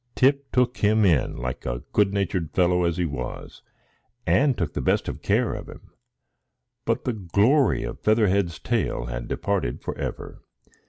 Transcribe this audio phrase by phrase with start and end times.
[0.15, 3.61] Tip took him in, like a good natured fellow as he was,
[4.25, 5.91] and took the best of care of him;
[6.85, 10.41] but the glory of Featherhead's tail had departed for ever.